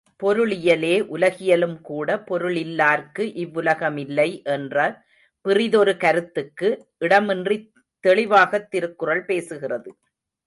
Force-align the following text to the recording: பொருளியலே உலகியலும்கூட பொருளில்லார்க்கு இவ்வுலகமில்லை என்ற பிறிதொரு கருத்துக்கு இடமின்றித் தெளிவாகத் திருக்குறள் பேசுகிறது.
பொருளியலே 0.23 0.93
உலகியலும்கூட 1.07 2.09
பொருளில்லார்க்கு 2.29 3.23
இவ்வுலகமில்லை 3.43 4.43
என்ற 4.45 4.77
பிறிதொரு 5.45 5.97
கருத்துக்கு 5.97 6.69
இடமின்றித் 6.99 7.69
தெளிவாகத் 8.03 8.71
திருக்குறள் 8.71 9.25
பேசுகிறது. 9.25 9.91